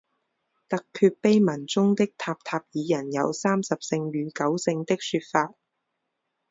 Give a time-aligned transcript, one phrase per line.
[0.67, 5.53] 突厥碑文中的塔塔尔人有三十姓与九姓的说法。